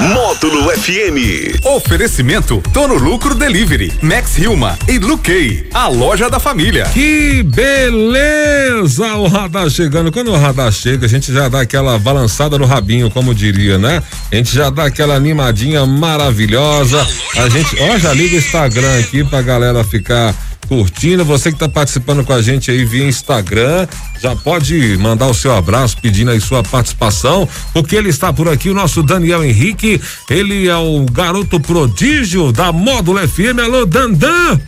Módulo 0.00 0.70
FM. 0.70 1.64
Oferecimento 1.64 2.60
Tono 2.72 2.94
Lucro 2.94 3.34
Delivery, 3.34 3.92
Max 4.02 4.36
Hilma 4.36 4.76
e 4.88 4.98
Luquei, 4.98 5.68
a 5.72 5.86
loja 5.86 6.28
da 6.28 6.40
família. 6.40 6.86
Que 6.86 7.44
beleza! 7.44 9.14
O 9.14 9.28
radar 9.28 9.70
chegando. 9.70 10.10
Quando 10.10 10.32
o 10.32 10.36
radar 10.36 10.72
chega, 10.72 11.06
a 11.06 11.08
gente 11.08 11.32
já 11.32 11.48
dá 11.48 11.60
aquela 11.60 11.96
balançada 11.98 12.58
no 12.58 12.66
rabinho, 12.66 13.08
como 13.08 13.32
diria, 13.32 13.78
né? 13.78 14.02
A 14.32 14.34
gente 14.34 14.52
já 14.52 14.68
dá 14.68 14.84
aquela 14.86 15.14
animadinha 15.14 15.86
maravilhosa. 15.86 17.06
A 17.36 17.48
gente, 17.48 17.76
ó, 17.80 17.98
já 17.98 18.12
liga 18.12 18.34
o 18.34 18.38
Instagram 18.38 18.98
aqui 18.98 19.22
pra 19.22 19.42
galera 19.42 19.84
ficar 19.84 20.34
curtindo. 20.66 21.24
Você 21.24 21.50
que 21.50 21.56
está 21.56 21.68
participando 21.68 22.24
com 22.24 22.32
a 22.32 22.42
gente 22.42 22.70
aí 22.70 22.84
via 22.84 23.06
Instagram, 23.06 23.86
já 24.20 24.34
pode 24.34 24.96
mandar 24.98 25.26
o 25.26 25.34
seu 25.34 25.54
abraço 25.54 25.96
pedindo 26.00 26.30
aí 26.30 26.40
sua 26.40 26.62
participação, 26.62 27.48
porque 27.72 27.96
ele 27.96 28.08
está 28.08 28.32
por 28.32 28.48
aqui, 28.48 28.70
o 28.70 28.74
nosso 28.74 29.02
Daniel 29.02 29.44
Henrique. 29.44 30.00
Ele 30.28 30.68
é 30.68 30.76
o 30.76 31.06
garoto 31.10 31.60
prodígio 31.60 32.52
da 32.52 32.72
Módulo 32.72 33.26
FM. 33.26 33.60
Alô, 33.64 33.86
Dandan! 33.86 34.58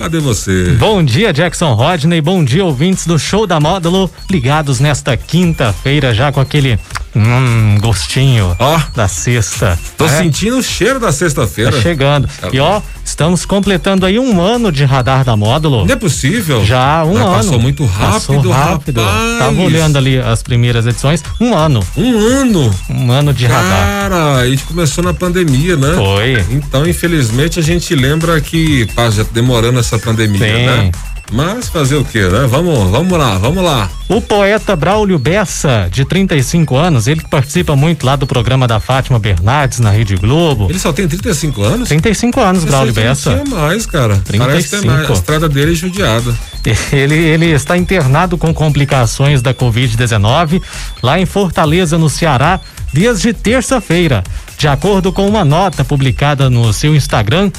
Cadê 0.00 0.18
você? 0.18 0.70
Bom 0.78 1.04
dia, 1.04 1.30
Jackson 1.30 1.74
Rodney. 1.74 2.22
Bom 2.22 2.42
dia, 2.42 2.64
ouvintes 2.64 3.06
do 3.06 3.18
Show 3.18 3.46
da 3.46 3.60
Módulo, 3.60 4.10
ligados 4.30 4.80
nesta 4.80 5.14
quinta-feira 5.14 6.14
já 6.14 6.32
com 6.32 6.40
aquele 6.40 6.78
hum, 7.14 7.78
gostinho 7.80 8.56
ó 8.58 8.80
da 8.94 9.08
sexta. 9.08 9.78
Tô 9.96 10.04
é? 10.04 10.08
sentindo 10.08 10.58
o 10.58 10.62
cheiro 10.62 11.00
da 11.00 11.12
sexta-feira. 11.12 11.72
Tá 11.72 11.80
chegando. 11.80 12.28
Tá 12.40 12.48
e 12.52 12.60
ó, 12.60 12.80
estamos 13.04 13.44
completando 13.44 14.06
aí 14.06 14.18
um 14.18 14.40
ano 14.40 14.70
de 14.70 14.84
radar 14.84 15.24
da 15.24 15.36
Módulo. 15.36 15.84
Não 15.84 15.92
é 15.92 15.96
possível. 15.96 16.64
Já 16.64 17.04
um 17.04 17.16
Já 17.16 17.22
ano. 17.22 17.32
Passou 17.32 17.58
muito 17.58 17.84
rápido, 17.84 18.12
passou 18.12 18.50
rápido. 18.50 19.02
Rapaz. 19.02 19.38
Tava 19.38 19.62
olhando 19.62 19.98
ali 19.98 20.18
as 20.18 20.42
primeiras 20.42 20.86
edições. 20.86 21.22
Um 21.40 21.54
ano. 21.54 21.84
Um 21.96 22.18
ano. 22.18 22.74
Um 22.88 23.10
ano 23.10 23.32
de 23.32 23.46
Cara, 23.46 23.62
radar. 23.62 24.10
Cara, 24.10 24.34
a 24.36 24.48
gente 24.48 24.64
começou 24.64 25.02
na 25.02 25.14
pandemia, 25.14 25.76
né? 25.76 25.94
Foi. 25.94 26.44
Então, 26.50 26.86
infelizmente, 26.86 27.58
a 27.58 27.62
gente 27.62 27.94
lembra 27.94 28.40
que 28.40 28.86
pá, 28.94 29.10
já 29.10 29.24
demorando 29.32 29.78
essa 29.78 29.98
pandemia, 29.98 30.38
Sim. 30.38 30.66
né? 30.66 30.92
Mas 31.30 31.68
fazer 31.68 31.96
o 31.96 32.04
quê, 32.04 32.22
né? 32.22 32.46
Vamos, 32.48 32.90
vamos 32.90 33.18
lá, 33.18 33.38
vamos 33.38 33.62
lá. 33.62 33.88
O 34.08 34.20
poeta 34.20 34.74
Braulio 34.74 35.18
Bessa, 35.18 35.88
de 35.90 36.04
35 36.04 36.76
anos, 36.76 37.06
ele 37.06 37.20
que 37.20 37.30
participa 37.30 37.76
muito 37.76 38.04
lá 38.04 38.16
do 38.16 38.26
programa 38.26 38.66
da 38.66 38.80
Fátima 38.80 39.18
Bernardes 39.18 39.78
na 39.78 39.90
Rede 39.90 40.16
Globo. 40.16 40.66
Ele 40.68 40.78
só 40.78 40.92
tem 40.92 41.06
35 41.06 41.62
anos? 41.62 41.88
35 41.88 42.40
anos, 42.40 42.64
Braulio 42.64 42.92
Bessa. 42.92 43.36
Não 43.36 43.44
mais, 43.44 43.86
cara. 43.86 44.16
35. 44.16 44.44
Parece 44.44 44.68
que 44.68 44.74
é 44.76 44.80
mais. 44.90 45.10
A 45.10 45.12
estrada 45.12 45.48
dele 45.48 45.72
é 45.72 45.74
judiada. 45.74 46.34
Ele, 46.92 47.14
ele 47.14 47.46
está 47.46 47.74
internado 47.74 48.36
com 48.36 48.52
complicações 48.52 49.40
da 49.40 49.54
Covid-19 49.54 50.60
lá 51.02 51.18
em 51.18 51.24
Fortaleza, 51.24 51.96
no 51.96 52.10
Ceará, 52.10 52.60
desde 52.92 53.32
terça-feira. 53.32 54.22
De 54.58 54.68
acordo 54.68 55.10
com 55.10 55.26
uma 55.26 55.42
nota 55.42 55.82
publicada 55.82 56.50
no 56.50 56.70
seu 56.74 56.94
Instagram, 56.94 57.50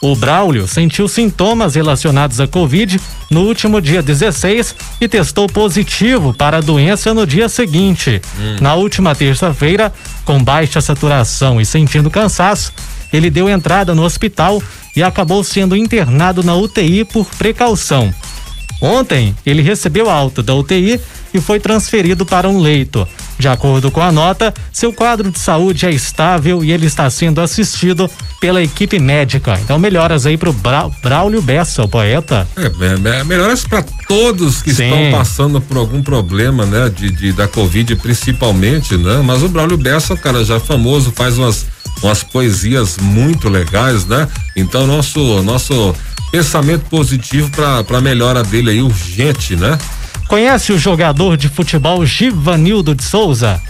o 0.00 0.16
Braulio 0.16 0.66
sentiu 0.66 1.06
sintomas 1.06 1.74
relacionados 1.74 2.40
à 2.40 2.46
Covid 2.46 2.98
no 3.30 3.42
último 3.42 3.80
dia 3.80 4.02
16 4.02 4.74
e 5.00 5.06
testou 5.06 5.46
positivo 5.46 6.32
para 6.32 6.56
a 6.56 6.60
doença 6.60 7.12
no 7.12 7.26
dia 7.26 7.48
seguinte. 7.48 8.20
Hum. 8.38 8.56
Na 8.60 8.74
última 8.74 9.14
terça-feira, 9.14 9.92
com 10.24 10.42
baixa 10.42 10.80
saturação 10.80 11.60
e 11.60 11.66
sentindo 11.66 12.10
cansaço, 12.10 12.72
ele 13.12 13.28
deu 13.28 13.48
entrada 13.48 13.94
no 13.94 14.02
hospital 14.02 14.62
e 14.96 15.02
acabou 15.02 15.44
sendo 15.44 15.76
internado 15.76 16.42
na 16.42 16.54
UTI 16.54 17.04
por 17.04 17.26
precaução. 17.36 18.12
Ontem, 18.80 19.36
ele 19.44 19.60
recebeu 19.60 20.08
alta 20.08 20.42
da 20.42 20.54
UTI 20.54 20.98
e 21.34 21.40
foi 21.40 21.60
transferido 21.60 22.24
para 22.24 22.48
um 22.48 22.58
leito. 22.58 23.06
De 23.40 23.48
acordo 23.48 23.90
com 23.90 24.02
a 24.02 24.12
nota, 24.12 24.52
seu 24.70 24.92
quadro 24.92 25.30
de 25.30 25.38
saúde 25.38 25.86
é 25.86 25.90
estável 25.90 26.62
e 26.62 26.70
ele 26.70 26.84
está 26.84 27.08
sendo 27.08 27.40
assistido 27.40 28.08
pela 28.38 28.62
equipe 28.62 28.98
médica. 28.98 29.58
Então, 29.64 29.78
melhoras 29.78 30.26
aí 30.26 30.36
para 30.36 30.50
o 30.50 30.92
Braulio 31.02 31.40
Bessa, 31.40 31.82
o 31.82 31.88
poeta. 31.88 32.46
É, 32.54 33.24
melhoras 33.24 33.64
para 33.64 33.82
todos 34.06 34.60
que 34.60 34.74
Sim. 34.74 34.84
estão 34.84 35.18
passando 35.18 35.58
por 35.58 35.78
algum 35.78 36.02
problema, 36.02 36.66
né? 36.66 36.90
De, 36.90 37.10
de, 37.10 37.32
da 37.32 37.48
Covid, 37.48 37.96
principalmente, 37.96 38.94
né? 38.98 39.22
Mas 39.24 39.42
o 39.42 39.48
Braulio 39.48 39.78
Bessa, 39.78 40.14
cara, 40.14 40.44
já 40.44 40.56
é 40.56 40.60
famoso, 40.60 41.10
faz 41.10 41.38
umas, 41.38 41.66
umas 42.02 42.22
poesias 42.22 42.98
muito 42.98 43.48
legais, 43.48 44.04
né? 44.04 44.28
Então, 44.54 44.86
nosso, 44.86 45.42
nosso 45.42 45.94
pensamento 46.30 46.82
positivo 46.90 47.50
para 47.50 47.98
a 47.98 48.00
melhora 48.02 48.42
dele 48.42 48.68
aí, 48.68 48.82
urgente, 48.82 49.56
né? 49.56 49.78
Conhece 50.30 50.72
o 50.72 50.78
jogador 50.78 51.36
de 51.36 51.48
futebol 51.48 52.06
Givanildo 52.06 52.94
de 52.94 53.02
Souza? 53.02 53.60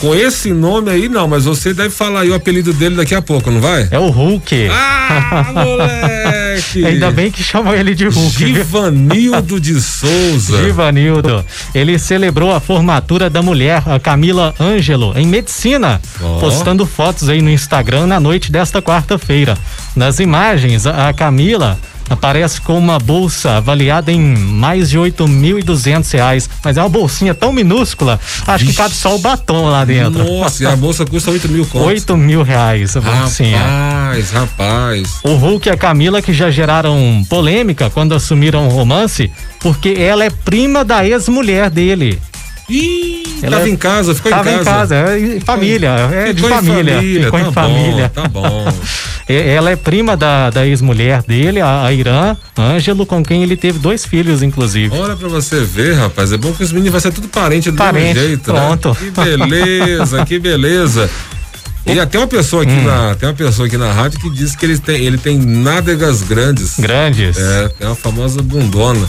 Com 0.00 0.12
esse 0.12 0.52
nome 0.52 0.90
aí, 0.90 1.08
não, 1.08 1.28
mas 1.28 1.44
você 1.44 1.72
deve 1.72 1.90
falar 1.90 2.22
aí 2.22 2.30
o 2.30 2.34
apelido 2.34 2.72
dele 2.72 2.96
daqui 2.96 3.14
a 3.14 3.22
pouco, 3.22 3.48
não 3.48 3.60
vai? 3.60 3.86
É 3.92 3.98
o 3.98 4.10
Hulk. 4.10 4.68
Ah, 4.72 5.46
moleque! 5.54 6.84
Ainda 6.84 7.12
bem 7.12 7.30
que 7.30 7.44
chamam 7.44 7.72
ele 7.72 7.94
de 7.94 8.08
Hulk. 8.08 8.44
Givanildo 8.44 9.60
de 9.60 9.80
Souza. 9.80 10.64
Givanildo. 10.64 11.44
Ele 11.72 11.96
celebrou 11.96 12.52
a 12.52 12.58
formatura 12.58 13.30
da 13.30 13.40
mulher, 13.40 13.80
a 13.86 14.00
Camila 14.00 14.52
Ângelo, 14.58 15.16
em 15.16 15.28
medicina, 15.28 16.02
oh. 16.20 16.40
postando 16.40 16.84
fotos 16.84 17.28
aí 17.28 17.40
no 17.40 17.50
Instagram 17.50 18.08
na 18.08 18.18
noite 18.18 18.50
desta 18.50 18.82
quarta-feira. 18.82 19.56
Nas 19.94 20.18
imagens, 20.18 20.88
a 20.88 21.12
Camila 21.12 21.78
aparece 22.08 22.60
com 22.60 22.78
uma 22.78 22.98
bolsa 22.98 23.56
avaliada 23.56 24.12
em 24.12 24.20
mais 24.20 24.90
de 24.90 24.98
oito 24.98 25.26
mil 25.26 25.58
e 25.58 25.62
duzentos 25.62 26.10
reais, 26.10 26.48
mas 26.62 26.76
é 26.76 26.82
uma 26.82 26.88
bolsinha 26.88 27.34
tão 27.34 27.52
minúscula, 27.52 28.20
acho 28.46 28.66
que 28.66 28.72
cabe 28.72 28.94
só 28.94 29.14
o 29.14 29.18
batom 29.18 29.68
lá 29.68 29.84
dentro. 29.84 30.24
Nossa, 30.24 30.62
e 30.62 30.66
a 30.66 30.76
bolsa 30.76 31.04
custa 31.04 31.30
oito 31.30 31.48
mil 31.48 31.66
contos. 31.66 31.86
Oito 31.88 32.16
mil 32.16 32.42
reais 32.42 32.96
a 32.96 33.00
bolsinha. 33.00 33.58
Rapaz, 33.58 34.30
rapaz. 34.30 35.20
O 35.22 35.34
Hulk 35.34 35.68
e 35.68 35.72
a 35.72 35.76
Camila 35.76 36.22
que 36.22 36.32
já 36.32 36.50
geraram 36.50 37.24
polêmica 37.28 37.90
quando 37.90 38.14
assumiram 38.14 38.66
o 38.66 38.70
romance, 38.70 39.30
porque 39.60 39.96
ela 39.98 40.24
é 40.24 40.30
prima 40.30 40.84
da 40.84 41.06
ex-mulher 41.06 41.70
dele. 41.70 42.20
Ih, 42.68 43.22
ela 43.42 43.58
tava 43.58 43.68
em 43.68 43.76
casa, 43.76 44.14
ficou 44.14 44.30
em 44.30 44.34
casa. 44.34 44.44
Tava 44.44 44.60
em 44.60 44.64
casa, 44.64 44.94
é, 44.94 45.40
família, 45.40 45.90
é 46.12 46.32
de 46.32 46.42
família. 46.42 46.94
família. 46.94 47.24
Ficou 47.24 47.40
tá 47.40 47.48
em 47.48 47.52
família. 47.52 48.12
Bom, 48.14 48.22
tá 48.22 48.28
bom. 48.28 48.74
ela 49.28 49.70
é 49.70 49.76
prima 49.76 50.16
da, 50.16 50.50
da 50.50 50.66
ex-mulher 50.66 51.22
dele, 51.22 51.60
a, 51.60 51.84
a 51.84 51.92
Irã 51.92 52.36
Ângelo, 52.58 53.04
com 53.04 53.22
quem 53.22 53.42
ele 53.42 53.56
teve 53.56 53.78
dois 53.78 54.06
filhos, 54.06 54.42
inclusive. 54.42 54.96
Olha 54.96 55.16
pra 55.16 55.28
você 55.28 55.60
ver, 55.60 55.94
rapaz, 55.94 56.32
é 56.32 56.36
bom 56.36 56.52
que 56.52 56.62
os 56.62 56.72
meninos 56.72 56.92
vão 56.92 57.00
ser 57.00 57.12
tudo 57.12 57.28
parente 57.28 57.70
do 57.70 57.76
parente, 57.76 58.14
mesmo 58.14 58.28
jeito, 58.28 58.52
né? 58.52 58.60
pronto. 58.60 58.96
Né? 59.00 59.12
Que 59.14 59.36
beleza, 59.36 60.24
que 60.24 60.38
beleza. 60.38 61.10
E 61.86 62.00
até 62.00 62.18
uma 62.18 62.26
pessoa 62.26 62.62
aqui 62.62 62.72
hum. 62.72 62.84
na, 62.84 63.14
tem 63.14 63.28
uma 63.28 63.34
pessoa 63.34 63.66
aqui 63.66 63.76
na 63.76 63.92
rádio 63.92 64.18
que 64.18 64.30
diz 64.30 64.56
que 64.56 64.64
ele 64.64 64.78
tem, 64.78 65.04
ele 65.04 65.18
tem 65.18 65.38
nádegas 65.38 66.22
grandes. 66.22 66.78
Grandes. 66.78 67.36
É, 67.36 67.68
tem 67.68 67.86
uma 67.86 67.94
famosa 67.94 68.42
bundona. 68.42 69.06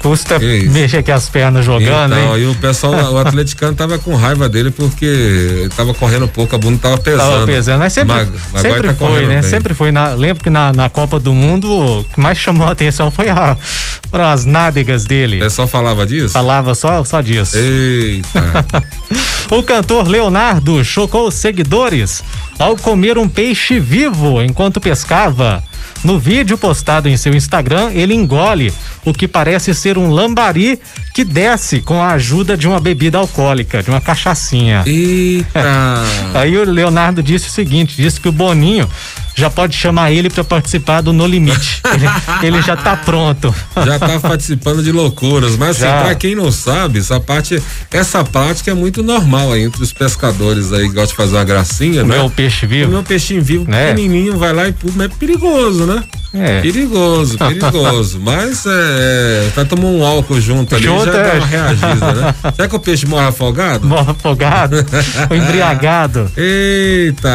Custa 0.00 0.38
mexer 0.38 0.98
aqui 0.98 1.12
as 1.12 1.28
pernas 1.28 1.64
jogando, 1.64 2.14
então, 2.14 2.36
hein? 2.36 2.44
E 2.44 2.46
o 2.46 2.54
pessoal, 2.54 3.12
o 3.12 3.18
atleticano 3.20 3.74
tava 3.74 3.98
com 3.98 4.16
raiva 4.16 4.48
dele 4.48 4.70
porque 4.70 5.68
tava 5.76 5.92
correndo 5.92 6.26
pouco, 6.26 6.54
a 6.54 6.58
bunda 6.58 6.78
tava 6.78 6.98
pesando. 6.98 7.30
Tava 7.30 7.46
pesando, 7.46 7.78
mas 7.80 7.92
sempre, 7.92 8.14
mas, 8.52 8.62
sempre 8.62 8.88
tá 8.88 8.94
foi, 8.94 9.26
né? 9.26 9.40
Bem. 9.40 9.50
Sempre 9.50 9.74
foi. 9.74 9.92
Na, 9.92 10.14
lembro 10.14 10.42
que 10.42 10.50
na, 10.50 10.72
na 10.72 10.88
Copa 10.88 11.20
do 11.20 11.34
Mundo 11.34 11.70
o 11.70 12.04
que 12.04 12.18
mais 12.18 12.38
chamou 12.38 12.66
a 12.66 12.72
atenção 12.72 13.10
foi 13.10 13.28
a, 13.28 13.56
foram 14.10 14.24
as 14.24 14.46
nádegas 14.46 15.04
dele. 15.04 15.36
O 15.36 15.40
pessoal 15.40 15.68
falava 15.68 16.06
disso? 16.06 16.30
Falava 16.30 16.74
só, 16.74 17.04
só 17.04 17.20
disso. 17.20 17.56
Eita. 17.58 18.64
o 19.54 19.62
cantor 19.62 20.08
Leonardo 20.08 20.82
chocou 20.82 21.28
os 21.28 21.34
seguidores 21.34 22.13
ao 22.58 22.76
comer 22.76 23.18
um 23.18 23.28
peixe 23.28 23.80
vivo 23.80 24.42
enquanto 24.42 24.80
pescava. 24.80 25.62
No 26.04 26.18
vídeo 26.18 26.58
postado 26.58 27.08
em 27.08 27.16
seu 27.16 27.34
Instagram, 27.34 27.90
ele 27.92 28.12
engole 28.12 28.72
o 29.06 29.12
que 29.14 29.26
parece 29.26 29.74
ser 29.74 29.96
um 29.96 30.10
lambari 30.10 30.78
que 31.14 31.24
desce 31.24 31.80
com 31.80 32.02
a 32.02 32.10
ajuda 32.12 32.58
de 32.58 32.68
uma 32.68 32.78
bebida 32.78 33.16
alcoólica, 33.16 33.82
de 33.82 33.88
uma 33.88 34.02
cachaçinha. 34.02 34.82
Eita! 34.84 35.62
Aí 36.34 36.58
o 36.58 36.70
Leonardo 36.70 37.22
disse 37.22 37.48
o 37.48 37.50
seguinte: 37.50 37.96
disse 37.96 38.20
que 38.20 38.28
o 38.28 38.32
Boninho 38.32 38.86
já 39.34 39.50
pode 39.50 39.76
chamar 39.76 40.12
ele 40.12 40.30
para 40.30 40.44
participar 40.44 41.00
do 41.00 41.12
No 41.12 41.26
Limite. 41.26 41.82
ele, 41.92 42.46
ele, 42.46 42.62
já 42.62 42.76
tá 42.76 42.96
pronto. 42.96 43.54
Já 43.84 43.98
tá 43.98 44.20
participando 44.20 44.82
de 44.82 44.92
loucuras, 44.92 45.56
mas 45.56 45.82
assim, 45.82 46.04
para 46.04 46.14
quem 46.14 46.34
não 46.34 46.52
sabe, 46.52 47.00
essa 47.00 47.18
parte, 47.18 47.60
essa 47.90 48.24
prática 48.24 48.70
é 48.70 48.74
muito 48.74 49.02
normal 49.02 49.52
aí 49.52 49.62
entre 49.62 49.82
os 49.82 49.92
pescadores 49.92 50.72
aí 50.72 50.88
que 50.88 50.94
gostam 50.94 51.06
de 51.06 51.16
fazer 51.16 51.36
uma 51.36 51.44
gracinha, 51.44 52.02
o 52.02 52.06
né? 52.06 52.16
Meu 52.16 52.30
peixe 52.30 52.66
vivo. 52.66 52.88
O 52.88 52.92
meu 52.92 53.02
peixinho 53.02 53.42
vivo, 53.42 53.66
é. 53.72 53.88
pequenininho, 53.88 54.38
vai 54.38 54.52
lá 54.52 54.68
e 54.68 54.74
mas 54.96 55.10
é 55.10 55.14
perigoso, 55.14 55.86
né? 55.86 56.02
É. 56.32 56.60
Perigoso, 56.60 57.38
perigoso. 57.38 58.18
mas 58.22 58.64
é, 58.66 59.50
tá 59.54 59.64
tomando 59.64 59.98
um 59.98 60.04
álcool 60.04 60.40
junto 60.40 60.74
ali, 60.74 60.84
junto 60.84 61.04
já 61.04 61.16
é. 61.16 61.30
dá 61.30 61.34
uma 61.34 61.46
reagida, 61.46 62.12
né? 62.12 62.34
Será 62.56 62.68
que 62.68 62.76
o 62.76 62.80
peixe 62.80 63.06
morre 63.06 63.28
afogado? 63.28 63.86
Morre 63.86 64.10
afogado, 64.10 64.76
embriagado. 65.30 66.30
Eita! 66.36 67.30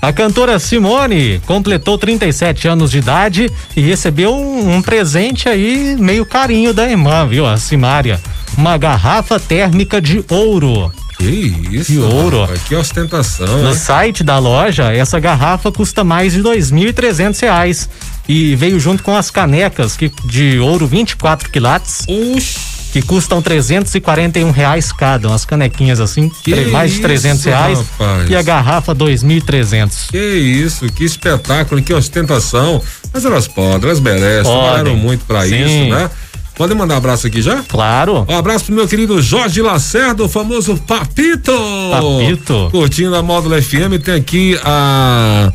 A 0.00 0.12
cantora 0.12 0.58
Simone 0.58 1.21
completou 1.46 1.98
37 1.98 2.68
anos 2.68 2.90
de 2.90 2.98
idade 2.98 3.50
e 3.76 3.80
recebeu 3.80 4.34
um, 4.34 4.76
um 4.76 4.82
presente 4.82 5.48
aí 5.48 5.96
meio 5.98 6.24
carinho 6.24 6.72
da 6.72 6.88
irmã, 6.88 7.26
viu? 7.26 7.46
A 7.46 7.56
Simária. 7.56 8.20
Uma 8.56 8.76
garrafa 8.76 9.40
térmica 9.40 10.00
de 10.00 10.24
ouro. 10.28 10.92
Que 11.18 11.54
isso? 11.70 11.92
De 11.92 11.98
ouro. 11.98 12.40
Rapaz, 12.40 12.62
que 12.64 12.74
ostentação. 12.74 13.46
No 13.46 13.70
né? 13.70 13.74
site 13.74 14.24
da 14.24 14.38
loja, 14.38 14.92
essa 14.92 15.20
garrafa 15.20 15.70
custa 15.70 16.02
mais 16.02 16.32
de 16.32 16.42
dois 16.42 16.70
mil 16.70 16.88
e 16.88 16.92
trezentos 16.92 17.40
reais. 17.40 17.88
E 18.28 18.54
veio 18.56 18.78
junto 18.78 19.02
com 19.02 19.16
as 19.16 19.30
canecas 19.30 19.96
que, 19.96 20.10
de 20.24 20.58
ouro 20.58 20.86
24 20.86 21.50
quilates. 21.50 22.04
Oxi 22.08 22.71
que 22.92 23.00
custam 23.00 23.40
341 23.40 24.50
reais 24.50 24.92
cada, 24.92 25.28
umas 25.28 25.46
canequinhas 25.46 25.98
assim, 25.98 26.28
que 26.28 26.54
mais 26.66 26.90
isso, 26.90 27.00
de 27.00 27.06
300 27.06 27.44
reais 27.44 27.78
rapaz. 27.78 28.30
e 28.30 28.36
a 28.36 28.42
garrafa 28.42 28.94
2.300. 28.94 30.10
Que 30.10 30.18
isso, 30.18 30.86
que 30.92 31.02
espetáculo, 31.02 31.82
que 31.82 31.94
ostentação. 31.94 32.82
Mas 33.12 33.24
elas 33.24 33.48
podem, 33.48 33.88
elas 33.88 33.98
merecem, 33.98 34.44
podem. 34.44 34.60
trabalharam 34.62 34.96
muito 34.96 35.24
para 35.24 35.46
isso, 35.46 35.90
né? 35.90 36.10
Pode 36.54 36.74
mandar 36.74 36.94
um 36.94 36.98
abraço 36.98 37.26
aqui 37.26 37.40
já? 37.40 37.62
Claro. 37.66 38.26
Um 38.28 38.36
abraço 38.36 38.66
pro 38.66 38.74
meu 38.74 38.86
querido 38.86 39.22
Jorge 39.22 39.62
Lacerda, 39.62 40.22
o 40.22 40.28
famoso 40.28 40.76
Papito. 40.76 41.52
Papito. 41.90 42.68
Curtindo 42.70 43.16
a 43.16 43.22
Módulo 43.22 43.60
FM, 43.60 44.02
tem 44.04 44.14
aqui 44.14 44.60
a 44.62 45.50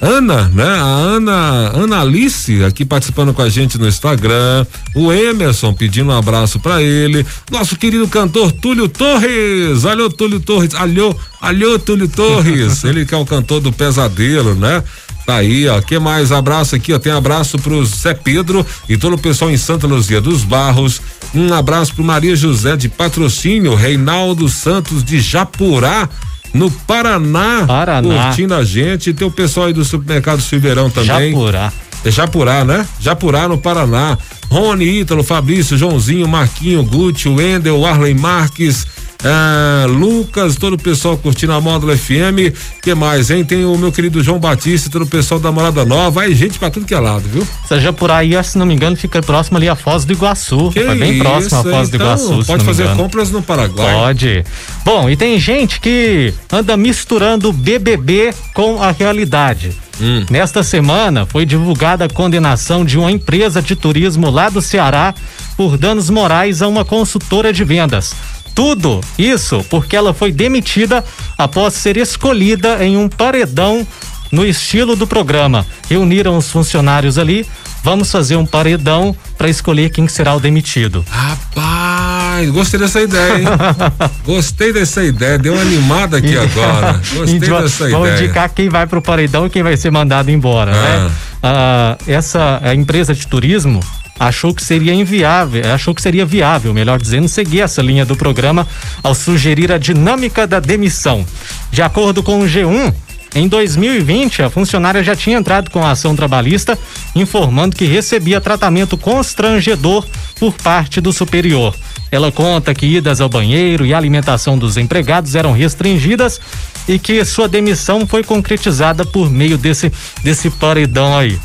Ana, 0.00 0.48
né? 0.54 0.64
A 0.64 0.84
Ana, 0.84 1.72
Ana 1.74 2.00
Alice 2.00 2.62
aqui 2.64 2.84
participando 2.84 3.34
com 3.34 3.42
a 3.42 3.48
gente 3.48 3.78
no 3.78 3.88
Instagram. 3.88 4.64
O 4.94 5.12
Emerson 5.12 5.72
pedindo 5.72 6.10
um 6.10 6.16
abraço 6.16 6.60
para 6.60 6.80
ele. 6.80 7.26
Nosso 7.50 7.76
querido 7.76 8.06
cantor 8.06 8.52
Túlio 8.52 8.88
Torres. 8.88 9.84
Alô, 9.84 10.08
Túlio 10.08 10.38
Torres. 10.38 10.74
Alô, 10.74 11.14
alô, 11.40 11.78
Túlio 11.78 12.08
Torres. 12.08 12.82
ele 12.84 13.04
que 13.04 13.14
é 13.14 13.16
o 13.16 13.26
cantor 13.26 13.60
do 13.60 13.72
Pesadelo, 13.72 14.54
né? 14.54 14.84
Tá 15.26 15.36
aí, 15.36 15.68
ó. 15.68 15.80
Que 15.80 15.98
mais? 15.98 16.30
Abraço 16.30 16.76
aqui, 16.76 16.92
ó. 16.92 16.98
Tem 16.98 17.12
abraço 17.12 17.58
pro 17.58 17.84
Zé 17.84 18.14
Pedro 18.14 18.64
e 18.88 18.96
todo 18.96 19.14
o 19.14 19.18
pessoal 19.18 19.50
em 19.50 19.56
Santa 19.56 19.86
Luzia 19.86 20.20
dos 20.20 20.44
Barros. 20.44 21.02
Um 21.34 21.52
abraço 21.52 21.94
pro 21.94 22.04
Maria 22.04 22.36
José 22.36 22.76
de 22.76 22.88
Patrocínio, 22.88 23.74
Reinaldo 23.74 24.48
Santos 24.48 25.02
de 25.02 25.20
Japurá 25.20 26.08
no 26.52 26.70
Paraná, 26.70 27.64
Paraná, 27.66 28.26
curtindo 28.26 28.54
a 28.54 28.64
gente. 28.64 29.12
Tem 29.12 29.26
o 29.26 29.30
pessoal 29.30 29.66
aí 29.66 29.72
do 29.72 29.84
supermercado 29.84 30.40
Silveirão 30.40 30.90
também. 30.90 31.32
Japurá. 31.32 31.72
É 32.04 32.10
Japurá, 32.10 32.64
né? 32.64 32.86
Japurá 33.00 33.48
no 33.48 33.58
Paraná. 33.58 34.16
Rony, 34.48 35.00
Ítalo, 35.00 35.22
Fabrício, 35.22 35.76
Joãozinho, 35.76 36.26
Marquinho, 36.26 36.82
Guti, 36.82 37.28
Wendel, 37.28 37.84
Arley 37.84 38.14
Marques, 38.14 38.86
ah, 39.24 39.86
Lucas, 39.88 40.54
todo 40.54 40.74
o 40.74 40.78
pessoal 40.78 41.16
curtindo 41.18 41.52
a 41.52 41.60
Módulo 41.60 41.96
FM. 41.96 42.54
que 42.80 42.94
mais, 42.94 43.30
hein? 43.30 43.44
Tem 43.44 43.64
o 43.64 43.76
meu 43.76 43.90
querido 43.90 44.22
João 44.22 44.38
Batista, 44.38 44.88
todo 44.88 45.02
o 45.02 45.06
pessoal 45.06 45.40
da 45.40 45.50
Morada 45.50 45.84
Nova. 45.84 46.22
Aí, 46.22 46.34
gente 46.34 46.58
pra 46.58 46.70
tudo 46.70 46.86
que 46.86 46.94
é 46.94 47.00
lado, 47.00 47.24
viu? 47.28 47.46
Seja 47.66 47.92
por 47.92 48.10
aí, 48.10 48.32
se 48.44 48.56
não 48.56 48.64
me 48.64 48.74
engano, 48.74 48.96
fica 48.96 49.20
próximo 49.20 49.56
ali 49.56 49.68
a 49.68 49.74
Foz 49.74 50.04
do 50.04 50.12
Iguaçu. 50.12 50.70
Que 50.70 50.84
bem 50.94 51.14
isso, 51.14 51.22
próximo 51.22 51.58
a 51.58 51.62
Foz 51.62 51.88
então, 51.88 51.90
do 51.90 51.96
Iguaçu. 51.96 52.46
Pode 52.46 52.64
fazer 52.64 52.94
compras 52.96 53.30
no 53.30 53.42
Paraguai. 53.42 53.92
Pode. 53.92 54.44
Bom, 54.84 55.10
e 55.10 55.16
tem 55.16 55.38
gente 55.40 55.80
que 55.80 56.32
anda 56.52 56.76
misturando 56.76 57.52
BBB 57.52 58.32
com 58.54 58.80
a 58.80 58.92
realidade. 58.92 59.76
Hum. 60.00 60.24
Nesta 60.30 60.62
semana 60.62 61.26
foi 61.26 61.44
divulgada 61.44 62.04
a 62.04 62.08
condenação 62.08 62.84
de 62.84 62.96
uma 62.96 63.10
empresa 63.10 63.60
de 63.60 63.74
turismo 63.74 64.30
lá 64.30 64.48
do 64.48 64.62
Ceará 64.62 65.12
por 65.56 65.76
danos 65.76 66.08
morais 66.08 66.62
a 66.62 66.68
uma 66.68 66.84
consultora 66.84 67.52
de 67.52 67.64
vendas. 67.64 68.14
Tudo 68.58 69.00
isso 69.16 69.64
porque 69.70 69.94
ela 69.94 70.12
foi 70.12 70.32
demitida 70.32 71.04
após 71.38 71.74
ser 71.74 71.96
escolhida 71.96 72.84
em 72.84 72.96
um 72.96 73.08
paredão 73.08 73.86
no 74.32 74.44
estilo 74.44 74.96
do 74.96 75.06
programa. 75.06 75.64
Reuniram 75.88 76.36
os 76.36 76.50
funcionários 76.50 77.18
ali, 77.18 77.46
vamos 77.84 78.10
fazer 78.10 78.34
um 78.34 78.44
paredão 78.44 79.14
para 79.38 79.48
escolher 79.48 79.90
quem 79.90 80.08
será 80.08 80.34
o 80.34 80.40
demitido. 80.40 81.04
Rapaz, 81.08 82.50
gostei 82.50 82.80
dessa 82.80 83.00
ideia, 83.00 83.38
hein? 83.38 83.46
gostei 84.26 84.72
dessa 84.72 85.04
ideia, 85.04 85.38
deu 85.38 85.52
uma 85.52 85.62
animada 85.62 86.16
aqui 86.16 86.34
agora. 86.36 87.00
Gostei 87.14 87.38
dessa 87.38 87.84
ideia. 87.84 87.96
Vamos 87.96 88.20
indicar 88.20 88.48
quem 88.48 88.68
vai 88.68 88.88
pro 88.88 89.00
paredão 89.00 89.46
e 89.46 89.50
quem 89.50 89.62
vai 89.62 89.76
ser 89.76 89.92
mandado 89.92 90.32
embora, 90.32 90.72
né? 90.72 90.78
ah. 90.80 91.04
né? 91.04 91.10
Ah, 91.44 91.98
essa 92.08 92.58
a 92.60 92.74
empresa 92.74 93.14
de 93.14 93.24
turismo 93.24 93.78
achou 94.18 94.54
que 94.54 94.62
seria 94.62 94.92
inviável, 94.92 95.62
achou 95.72 95.94
que 95.94 96.02
seria 96.02 96.26
viável, 96.26 96.74
melhor 96.74 97.00
dizendo, 97.00 97.28
seguir 97.28 97.60
essa 97.60 97.82
linha 97.82 98.04
do 98.04 98.16
programa 98.16 98.66
ao 99.02 99.14
sugerir 99.14 99.70
a 99.70 99.78
dinâmica 99.78 100.46
da 100.46 100.60
demissão. 100.60 101.24
De 101.70 101.82
acordo 101.82 102.22
com 102.22 102.40
o 102.40 102.44
G1, 102.44 102.92
em 103.34 103.46
2020, 103.46 104.42
a 104.42 104.50
funcionária 104.50 105.02
já 105.02 105.14
tinha 105.14 105.38
entrado 105.38 105.70
com 105.70 105.84
a 105.84 105.90
ação 105.90 106.16
trabalhista, 106.16 106.78
informando 107.14 107.76
que 107.76 107.84
recebia 107.84 108.40
tratamento 108.40 108.96
constrangedor 108.96 110.06
por 110.40 110.52
parte 110.54 111.00
do 111.00 111.12
superior. 111.12 111.74
Ela 112.10 112.32
conta 112.32 112.74
que 112.74 112.86
idas 112.86 113.20
ao 113.20 113.28
banheiro 113.28 113.84
e 113.84 113.92
alimentação 113.92 114.56
dos 114.56 114.78
empregados 114.78 115.34
eram 115.34 115.52
restringidas 115.52 116.40
e 116.88 116.98
que 116.98 117.22
sua 117.24 117.46
demissão 117.46 118.06
foi 118.06 118.24
concretizada 118.24 119.04
por 119.04 119.30
meio 119.30 119.58
desse, 119.58 119.92
desse 120.22 120.48
paredão 120.48 121.16
aí. 121.16 121.38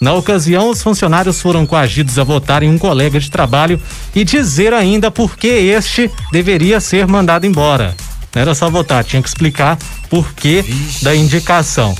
Na 0.00 0.12
ocasião, 0.12 0.70
os 0.70 0.82
funcionários 0.82 1.40
foram 1.40 1.64
coagidos 1.64 2.18
a 2.18 2.24
votar 2.24 2.62
em 2.62 2.68
um 2.68 2.78
colega 2.78 3.18
de 3.18 3.30
trabalho 3.30 3.80
e 4.14 4.24
dizer 4.24 4.74
ainda 4.74 5.10
por 5.10 5.36
que 5.36 5.46
este 5.46 6.10
deveria 6.32 6.80
ser 6.80 7.06
mandado 7.06 7.46
embora. 7.46 7.94
Não 8.34 8.42
era 8.42 8.54
só 8.54 8.68
votar, 8.68 9.04
tinha 9.04 9.22
que 9.22 9.28
explicar 9.28 9.78
por 10.10 10.34
que 10.34 10.64
da 11.02 11.14
indicação. 11.14 11.94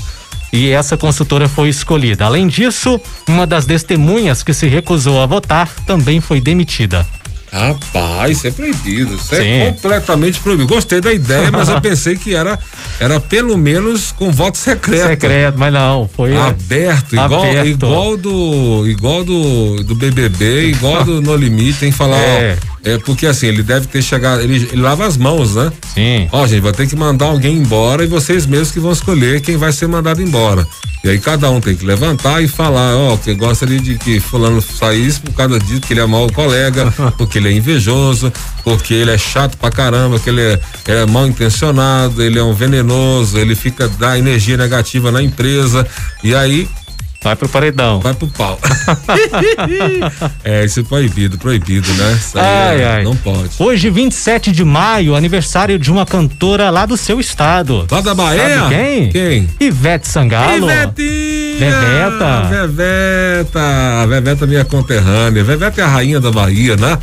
E 0.51 0.69
essa 0.69 0.95
consultora 0.95 1.49
foi 1.49 1.69
escolhida. 1.69 2.25
Além 2.25 2.47
disso, 2.47 2.99
uma 3.27 3.45
das 3.45 3.65
testemunhas 3.65 4.43
que 4.43 4.53
se 4.53 4.67
recusou 4.67 5.21
a 5.21 5.25
votar 5.25 5.69
também 5.85 6.21
foi 6.21 6.39
demitida. 6.39 7.05
Rapaz, 7.55 8.37
isso 8.37 8.47
é 8.47 8.51
proibido. 8.51 9.15
Isso 9.15 9.33
é 9.33 9.37
Sim. 9.37 9.47
é 9.47 9.71
completamente 9.71 10.41
proibido. 10.41 10.67
Gostei 10.67 10.99
da 10.99 11.13
ideia, 11.13 11.49
mas 11.49 11.69
eu 11.69 11.79
pensei 11.81 12.17
que 12.17 12.35
era, 12.35 12.59
era 12.99 13.17
pelo 13.17 13.57
menos 13.57 14.11
com 14.11 14.29
voto 14.29 14.57
secreto. 14.57 15.07
Secreto, 15.07 15.57
mas 15.57 15.71
não, 15.71 16.09
foi 16.13 16.35
aberto, 16.35 17.13
igual, 17.13 17.43
aberto. 17.43 17.67
igual 17.67 18.17
do 18.17 18.85
igual 18.87 19.23
do, 19.23 19.83
do 19.83 19.95
BBB, 19.95 20.67
igual 20.71 21.05
do 21.05 21.21
No 21.21 21.33
Limite, 21.35 21.79
tem 21.79 21.91
que 21.91 21.97
falar, 21.97 22.19
é. 22.19 22.57
ó, 22.61 22.75
é 22.85 22.97
porque 22.99 23.25
assim, 23.25 23.47
ele 23.47 23.63
deve 23.63 23.87
ter 23.87 24.01
chegado, 24.01 24.41
ele, 24.41 24.69
ele 24.71 24.81
lava 24.81 25.07
as 25.07 25.15
mãos, 25.15 25.55
né? 25.55 25.71
Sim. 25.93 26.27
Ó, 26.31 26.45
gente, 26.45 26.61
vai 26.61 26.73
ter 26.73 26.87
que 26.87 26.95
mandar 26.95 27.25
alguém 27.25 27.55
embora 27.55 28.03
e 28.03 28.07
vocês 28.07 28.45
mesmos 28.45 28.71
que 28.71 28.79
vão 28.79 28.91
escolher 28.91 29.41
quem 29.41 29.55
vai 29.55 29.71
ser 29.71 29.87
mandado 29.87 30.21
embora. 30.21 30.67
E 31.03 31.09
aí 31.09 31.19
cada 31.19 31.49
um 31.51 31.61
tem 31.61 31.75
que 31.75 31.85
levantar 31.85 32.43
e 32.43 32.47
falar, 32.47 32.95
ó, 32.95 33.15
que 33.15 33.33
gostaria 33.35 33.79
de 33.79 33.95
que 33.95 34.19
fulano 34.19 34.59
saísse 34.61 35.19
por 35.19 35.33
causa 35.33 35.59
disso, 35.59 35.79
porque 35.79 35.93
ele 35.93 35.99
é 35.99 36.05
mau 36.05 36.27
colega, 36.31 36.91
porque 37.17 37.37
ele 37.39 37.44
é 37.49 37.51
invejoso, 37.51 38.31
porque 38.63 38.93
ele 38.93 39.11
é 39.11 39.17
chato 39.17 39.57
pra 39.57 39.69
caramba, 39.69 40.19
que 40.19 40.29
ele 40.29 40.41
é, 40.41 40.59
é 40.87 41.05
mal 41.05 41.27
intencionado, 41.27 42.21
ele 42.21 42.39
é 42.39 42.43
um 42.43 42.53
venenoso, 42.53 43.37
ele 43.37 43.55
fica 43.55 43.87
dá 43.87 44.17
energia 44.17 44.57
negativa 44.57 45.11
na 45.11 45.21
empresa. 45.21 45.87
E 46.23 46.33
aí 46.33 46.67
Vai 47.25 47.35
pro 47.35 47.49
paredão. 47.49 47.99
Vai 48.01 48.13
pro 48.13 48.27
pau. 48.27 48.59
é, 50.45 50.63
isso 50.63 50.81
é 50.81 50.83
proibido, 50.83 51.39
proibido, 51.39 51.91
né? 51.95 52.13
Isso 52.19 52.37
ai, 52.37 52.81
é, 52.81 52.87
ai. 52.87 53.03
Não 53.03 53.15
pode. 53.15 53.49
Hoje, 53.57 53.89
27 53.89 54.51
de 54.51 54.63
maio, 54.63 55.15
aniversário 55.15 55.79
de 55.79 55.91
uma 55.91 56.05
cantora 56.05 56.69
lá 56.69 56.85
do 56.85 56.95
seu 56.95 57.19
estado. 57.19 57.87
Lá 57.89 57.99
da 57.99 58.13
Bahia? 58.13 58.59
Sabe 58.59 58.75
quem? 58.75 59.09
Quem? 59.09 59.49
Ivete 59.59 60.07
Sangalo. 60.07 60.69
Ivetinha! 60.69 61.57
Veveta. 61.57 62.67
Veveta. 62.67 64.07
Veveta 64.07 64.45
minha 64.45 64.63
conterrânea. 64.63 65.43
Veveta 65.43 65.81
é 65.81 65.83
a 65.83 65.87
rainha 65.87 66.19
da 66.19 66.29
Bahia, 66.29 66.75
né? 66.75 66.95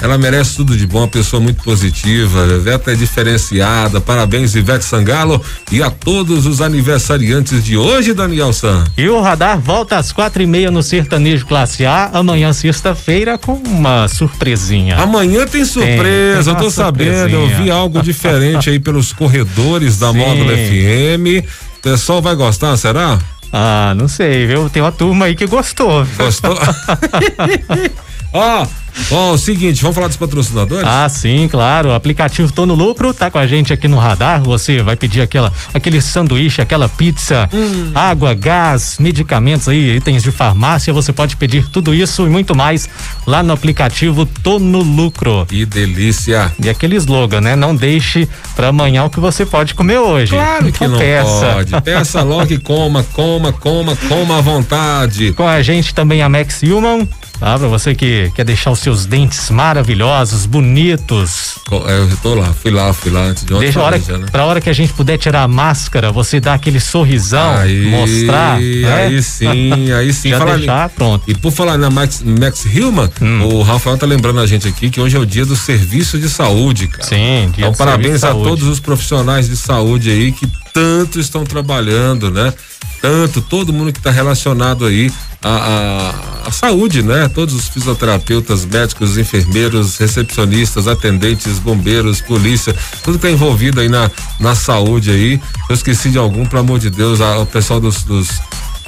Ela 0.00 0.16
merece 0.16 0.56
tudo 0.56 0.76
de 0.76 0.86
bom, 0.86 1.00
uma 1.00 1.08
pessoa 1.08 1.40
muito 1.40 1.62
positiva. 1.64 2.46
Ivete 2.46 2.90
é 2.90 2.94
diferenciada. 2.94 4.00
Parabéns, 4.00 4.54
Ivete 4.54 4.84
Sangalo 4.84 5.42
e 5.72 5.82
a 5.82 5.90
todos 5.90 6.46
os 6.46 6.60
aniversariantes 6.60 7.64
de 7.64 7.76
hoje, 7.76 8.14
Daniel 8.14 8.52
San. 8.52 8.84
E 8.96 9.08
o 9.08 9.20
radar 9.20 9.58
volta 9.58 9.96
às 9.96 10.12
quatro 10.12 10.40
e 10.40 10.46
meia 10.46 10.70
no 10.70 10.84
Sertanejo 10.84 11.46
Classe 11.46 11.84
A, 11.84 12.10
amanhã, 12.12 12.52
sexta-feira, 12.52 13.36
com 13.36 13.54
uma 13.54 14.06
surpresinha. 14.06 14.96
Amanhã 14.98 15.44
tem 15.46 15.64
surpresa, 15.64 16.44
tem, 16.44 16.44
tem 16.44 16.54
eu 16.54 16.56
tô 16.56 16.70
sabendo, 16.70 17.34
eu 17.34 17.48
vi 17.48 17.68
algo 17.68 18.00
diferente 18.00 18.70
aí 18.70 18.78
pelos 18.78 19.12
corredores 19.12 19.98
da 19.98 20.12
Sim. 20.12 20.18
Módulo 20.18 20.50
FM. 20.50 21.44
O 21.78 21.82
pessoal 21.82 22.22
vai 22.22 22.36
gostar, 22.36 22.76
será? 22.76 23.18
Ah, 23.52 23.94
não 23.96 24.06
sei, 24.06 24.46
viu? 24.46 24.70
Tem 24.70 24.80
uma 24.80 24.92
turma 24.92 25.26
aí 25.26 25.34
que 25.34 25.46
gostou. 25.46 26.06
Gostou? 26.16 26.56
Ó, 28.32 28.66
Ó, 29.10 29.32
o 29.32 29.38
seguinte, 29.38 29.80
vamos 29.80 29.94
falar 29.94 30.08
dos 30.08 30.16
patrocinadores? 30.16 30.86
Ah, 30.86 31.08
sim, 31.08 31.48
claro. 31.48 31.90
O 31.90 31.92
aplicativo 31.92 32.52
Tô 32.52 32.66
no 32.66 32.74
Lucro 32.74 33.14
tá 33.14 33.30
com 33.30 33.38
a 33.38 33.46
gente 33.46 33.72
aqui 33.72 33.88
no 33.88 33.98
radar. 33.98 34.42
Você 34.42 34.82
vai 34.82 34.96
pedir 34.96 35.20
aquela, 35.20 35.52
aquele 35.72 36.00
sanduíche, 36.00 36.60
aquela 36.60 36.88
pizza, 36.88 37.48
hum. 37.52 37.92
água, 37.94 38.34
gás, 38.34 38.96
medicamentos 38.98 39.68
aí, 39.68 39.96
itens 39.96 40.22
de 40.22 40.30
farmácia. 40.30 40.92
Você 40.92 41.12
pode 41.12 41.36
pedir 41.36 41.68
tudo 41.68 41.94
isso 41.94 42.26
e 42.26 42.30
muito 42.30 42.54
mais 42.54 42.88
lá 43.26 43.42
no 43.42 43.52
aplicativo 43.52 44.26
Tô 44.42 44.58
no 44.58 44.82
Lucro. 44.82 45.46
Que 45.46 45.64
delícia. 45.64 46.52
E 46.62 46.68
aquele 46.68 46.96
slogan, 46.96 47.40
né? 47.40 47.56
Não 47.56 47.74
deixe 47.74 48.28
para 48.54 48.68
amanhã 48.68 49.04
o 49.04 49.10
que 49.10 49.20
você 49.20 49.46
pode 49.46 49.74
comer 49.74 49.98
hoje. 49.98 50.32
Claro 50.32 50.64
que 50.64 50.70
então 50.70 50.88
não 50.88 50.98
peça. 50.98 51.52
pode. 51.54 51.80
Peça 51.82 52.22
logo 52.22 52.52
e 52.52 52.58
coma, 52.58 53.04
coma, 53.12 53.52
coma, 53.52 53.96
coma 54.08 54.38
à 54.38 54.40
vontade. 54.40 55.32
Com 55.32 55.46
a 55.46 55.62
gente 55.62 55.94
também 55.94 56.22
a 56.22 56.28
Max 56.28 56.62
Human 56.62 57.08
Tá? 57.38 57.58
Pra 57.58 57.68
você 57.68 57.94
que 57.94 58.32
quer 58.34 58.44
deixar 58.44 58.70
os 58.70 58.80
seus 58.80 59.06
dentes 59.06 59.48
maravilhosos, 59.50 60.44
bonitos. 60.44 61.56
É, 61.86 61.98
eu 62.00 62.16
tô 62.22 62.34
lá, 62.34 62.52
fui 62.52 62.70
lá, 62.70 62.92
fui 62.92 63.10
lá 63.10 63.20
antes 63.20 63.44
de 63.44 63.54
ontem. 63.54 63.64
Deixa 63.64 63.80
a 63.80 63.84
hora, 63.84 64.00
já, 64.00 64.18
né? 64.18 64.26
pra 64.30 64.44
hora 64.44 64.60
que 64.60 64.68
a 64.68 64.72
gente 64.72 64.92
puder 64.92 65.18
tirar 65.18 65.42
a 65.42 65.48
máscara, 65.48 66.10
você 66.10 66.40
dá 66.40 66.54
aquele 66.54 66.80
sorrisão, 66.80 67.56
aí, 67.56 67.86
mostrar. 67.86 68.60
Né? 68.60 68.94
Aí 68.94 69.22
sim, 69.22 69.92
aí 69.92 70.12
sim. 70.12 70.30
Já 70.38 70.44
deixar, 70.44 70.84
ali, 70.84 70.92
pronto. 70.94 71.24
E 71.28 71.34
por 71.34 71.52
falar 71.52 71.78
na 71.78 71.90
Max, 71.90 72.22
Max 72.22 72.64
Hillman, 72.64 73.10
hum. 73.22 73.44
o 73.44 73.62
Rafael 73.62 73.96
tá 73.96 74.06
lembrando 74.06 74.40
a 74.40 74.46
gente 74.46 74.66
aqui 74.66 74.90
que 74.90 75.00
hoje 75.00 75.16
é 75.16 75.20
o 75.20 75.26
dia 75.26 75.46
do 75.46 75.56
serviço 75.56 76.18
de 76.18 76.28
saúde, 76.28 76.88
cara. 76.88 77.04
Sim, 77.04 77.50
dia 77.54 77.66
Então 77.66 77.74
parabéns 77.74 78.24
a 78.24 78.32
todos 78.32 78.66
os 78.66 78.80
profissionais 78.80 79.48
de 79.48 79.56
saúde 79.56 80.10
aí 80.10 80.32
que 80.32 80.46
tanto 80.72 81.18
estão 81.18 81.44
trabalhando, 81.44 82.30
né? 82.30 82.52
Tanto, 83.00 83.40
todo 83.40 83.72
mundo 83.72 83.92
que 83.92 83.98
está 83.98 84.10
relacionado 84.10 84.84
aí 84.86 85.10
à, 85.42 85.48
à, 85.48 86.48
à, 86.48 86.50
saúde, 86.50 87.02
né? 87.02 87.28
Todos 87.28 87.54
os 87.54 87.68
fisioterapeutas, 87.68 88.64
médicos, 88.64 89.16
enfermeiros, 89.16 89.96
recepcionistas, 89.98 90.88
atendentes, 90.88 91.58
bombeiros, 91.58 92.20
polícia, 92.20 92.74
tudo 93.02 93.18
que 93.18 93.26
está 93.26 93.30
envolvido 93.30 93.80
aí 93.80 93.88
na, 93.88 94.10
na 94.40 94.54
saúde 94.54 95.10
aí. 95.10 95.40
Eu 95.68 95.74
esqueci 95.74 96.10
de 96.10 96.18
algum, 96.18 96.44
pelo 96.44 96.60
amor 96.60 96.78
de 96.78 96.90
Deus, 96.90 97.20
a, 97.20 97.38
o 97.38 97.46
pessoal 97.46 97.80
dos, 97.80 98.02
dos 98.02 98.28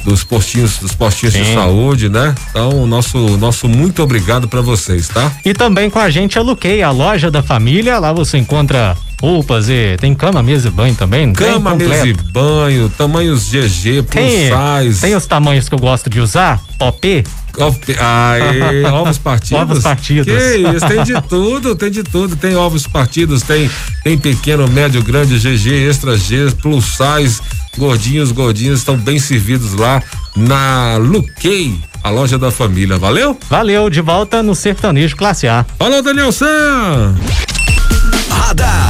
dos 0.05 0.25
postinhos, 0.25 0.79
dos 0.79 0.95
postinhos 0.95 1.35
Sim. 1.35 1.43
de 1.43 1.55
saúde, 1.55 2.09
né? 2.09 2.35
Então, 2.51 2.87
nosso 2.87 3.19
nosso 3.37 3.69
muito 3.69 4.03
obrigado 4.03 4.49
para 4.49 4.61
vocês, 4.61 5.09
tá? 5.09 5.31
E 5.45 5.53
também 5.53 5.91
com 5.91 5.99
a 5.99 6.09
gente 6.09 6.39
a 6.39 6.43
Luquei, 6.43 6.83
a 6.83 6.91
loja 6.91 7.31
da 7.31 7.43
família, 7.43 7.99
lá 7.99 8.13
você 8.13 8.39
encontra 8.39 8.97
roupas 9.21 9.69
e 9.69 9.97
tem 10.01 10.15
cama, 10.15 10.43
mesa 10.43 10.69
e 10.69 10.71
banho 10.71 10.95
também? 10.95 11.33
Cama, 11.33 11.77
mesa 11.77 12.09
e 12.09 12.15
banho, 12.15 12.89
tamanhos 12.89 13.51
GG, 13.51 14.03
plus 14.03 14.25
tem, 14.25 14.51
size. 14.83 15.01
Tem 15.01 15.15
os 15.15 15.27
tamanhos 15.27 15.69
que 15.69 15.75
eu 15.75 15.79
gosto 15.79 16.09
de 16.09 16.21
usar, 16.21 16.61
OP. 16.79 17.25
Ai, 17.99 18.85
ovos 18.91 19.19
partidos. 19.19 19.63
Ovos 19.63 19.83
partidos. 19.83 20.33
Que 20.33 20.57
isso, 20.57 20.87
tem 20.87 21.03
de 21.03 21.21
tudo, 21.29 21.77
tem 21.77 21.91
de 21.91 22.03
tudo. 22.03 22.35
Tem 22.37 22.57
ovos 22.57 22.87
partidos, 22.87 23.43
tem, 23.43 23.71
tem 24.03 24.17
pequeno, 24.17 24.67
médio, 24.69 25.03
grande, 25.03 25.39
GG, 25.39 25.89
extra 25.89 26.17
G, 26.17 26.51
plus 26.63 26.85
size, 26.97 27.41
gordinhos, 27.77 28.33
gordinhos 28.33 28.79
estão 28.79 28.97
bem 28.97 29.19
servidos 29.19 29.75
lá 29.75 30.03
na 30.35 30.97
Luquei, 30.97 31.79
a 32.03 32.09
loja 32.09 32.39
da 32.39 32.51
família. 32.51 32.97
Valeu? 32.97 33.37
Valeu, 33.51 33.91
de 33.91 34.01
volta 34.01 34.43
no 34.43 34.55
Sertanejo 34.55 35.17
Classe 35.17 35.47
A. 35.47 35.67
Falou, 35.79 36.03
Danielson! 36.03 37.15
Radar. 38.31 38.90